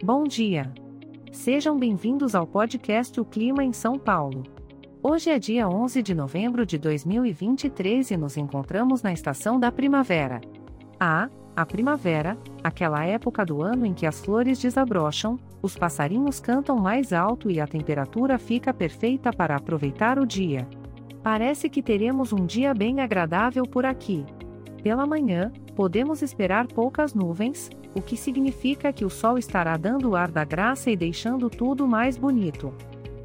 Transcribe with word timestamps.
Bom 0.00 0.22
dia. 0.22 0.72
Sejam 1.32 1.76
bem-vindos 1.76 2.36
ao 2.36 2.46
podcast 2.46 3.20
O 3.20 3.24
Clima 3.24 3.64
em 3.64 3.72
São 3.72 3.98
Paulo. 3.98 4.44
Hoje 5.02 5.28
é 5.28 5.40
dia 5.40 5.68
11 5.68 6.00
de 6.04 6.14
novembro 6.14 6.64
de 6.64 6.78
2023 6.78 8.12
e 8.12 8.16
nos 8.16 8.36
encontramos 8.36 9.02
na 9.02 9.12
estação 9.12 9.58
da 9.58 9.72
primavera. 9.72 10.40
Ah, 11.00 11.28
a 11.56 11.66
primavera, 11.66 12.38
aquela 12.62 13.04
época 13.04 13.44
do 13.44 13.60
ano 13.60 13.84
em 13.84 13.92
que 13.92 14.06
as 14.06 14.20
flores 14.20 14.60
desabrocham, 14.60 15.36
os 15.60 15.76
passarinhos 15.76 16.38
cantam 16.38 16.76
mais 16.76 17.12
alto 17.12 17.50
e 17.50 17.60
a 17.60 17.66
temperatura 17.66 18.38
fica 18.38 18.72
perfeita 18.72 19.32
para 19.32 19.56
aproveitar 19.56 20.16
o 20.16 20.24
dia. 20.24 20.64
Parece 21.24 21.68
que 21.68 21.82
teremos 21.82 22.32
um 22.32 22.46
dia 22.46 22.72
bem 22.72 23.00
agradável 23.00 23.64
por 23.64 23.84
aqui. 23.84 24.24
Pela 24.80 25.04
manhã, 25.04 25.52
podemos 25.74 26.22
esperar 26.22 26.68
poucas 26.68 27.14
nuvens, 27.14 27.68
o 27.94 28.00
que 28.00 28.16
significa 28.16 28.92
que 28.92 29.04
o 29.04 29.10
sol 29.10 29.38
estará 29.38 29.76
dando 29.76 30.10
o 30.10 30.16
ar 30.16 30.30
da 30.30 30.44
graça 30.44 30.90
e 30.90 30.96
deixando 30.96 31.48
tudo 31.48 31.86
mais 31.86 32.16
bonito. 32.16 32.72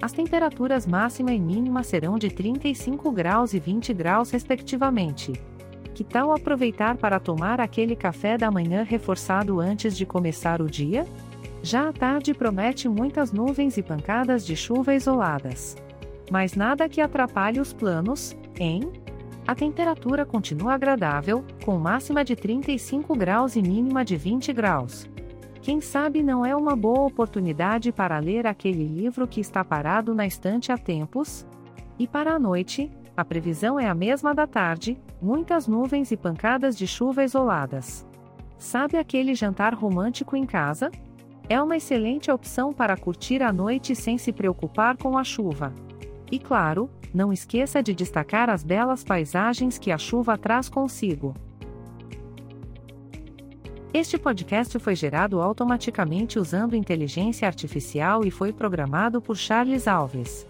As 0.00 0.12
temperaturas 0.12 0.86
máxima 0.86 1.32
e 1.32 1.40
mínima 1.40 1.82
serão 1.82 2.18
de 2.18 2.30
35 2.30 3.10
graus 3.10 3.52
e 3.52 3.58
20 3.58 3.92
graus, 3.92 4.30
respectivamente. 4.30 5.32
Que 5.92 6.04
tal 6.04 6.32
aproveitar 6.32 6.96
para 6.96 7.18
tomar 7.18 7.60
aquele 7.60 7.96
café 7.96 8.38
da 8.38 8.50
manhã 8.50 8.84
reforçado 8.84 9.58
antes 9.58 9.96
de 9.96 10.06
começar 10.06 10.62
o 10.62 10.70
dia? 10.70 11.04
Já 11.60 11.88
a 11.88 11.92
tarde 11.92 12.32
promete 12.32 12.88
muitas 12.88 13.32
nuvens 13.32 13.76
e 13.76 13.82
pancadas 13.82 14.46
de 14.46 14.54
chuva 14.54 14.94
isoladas. 14.94 15.76
Mas 16.30 16.54
nada 16.54 16.88
que 16.88 17.00
atrapalhe 17.00 17.58
os 17.58 17.72
planos, 17.72 18.36
hein? 18.60 18.92
A 19.48 19.54
temperatura 19.54 20.26
continua 20.26 20.74
agradável, 20.74 21.42
com 21.64 21.78
máxima 21.78 22.22
de 22.22 22.36
35 22.36 23.16
graus 23.16 23.56
e 23.56 23.62
mínima 23.62 24.04
de 24.04 24.14
20 24.14 24.52
graus. 24.52 25.08
Quem 25.62 25.80
sabe 25.80 26.22
não 26.22 26.44
é 26.44 26.54
uma 26.54 26.76
boa 26.76 27.06
oportunidade 27.06 27.90
para 27.90 28.18
ler 28.18 28.46
aquele 28.46 28.84
livro 28.84 29.26
que 29.26 29.40
está 29.40 29.64
parado 29.64 30.14
na 30.14 30.26
estante 30.26 30.70
há 30.70 30.76
tempos? 30.76 31.46
E 31.98 32.06
para 32.06 32.34
a 32.34 32.38
noite, 32.38 32.92
a 33.16 33.24
previsão 33.24 33.80
é 33.80 33.88
a 33.88 33.94
mesma 33.94 34.34
da 34.34 34.46
tarde, 34.46 35.00
muitas 35.18 35.66
nuvens 35.66 36.12
e 36.12 36.16
pancadas 36.18 36.76
de 36.76 36.86
chuva 36.86 37.24
isoladas. 37.24 38.06
Sabe 38.58 38.98
aquele 38.98 39.34
jantar 39.34 39.72
romântico 39.72 40.36
em 40.36 40.44
casa? 40.44 40.90
É 41.48 41.58
uma 41.58 41.78
excelente 41.78 42.30
opção 42.30 42.70
para 42.70 42.98
curtir 42.98 43.42
a 43.42 43.50
noite 43.50 43.96
sem 43.96 44.18
se 44.18 44.30
preocupar 44.30 44.98
com 44.98 45.16
a 45.16 45.24
chuva. 45.24 45.72
E 46.30 46.38
claro, 46.38 46.90
não 47.14 47.32
esqueça 47.32 47.82
de 47.82 47.94
destacar 47.94 48.50
as 48.50 48.62
belas 48.62 49.02
paisagens 49.02 49.78
que 49.78 49.90
a 49.90 49.98
chuva 49.98 50.36
traz 50.36 50.68
consigo. 50.68 51.34
Este 53.92 54.18
podcast 54.18 54.78
foi 54.78 54.94
gerado 54.94 55.40
automaticamente 55.40 56.38
usando 56.38 56.76
inteligência 56.76 57.48
artificial 57.48 58.24
e 58.24 58.30
foi 58.30 58.52
programado 58.52 59.20
por 59.20 59.36
Charles 59.36 59.88
Alves. 59.88 60.46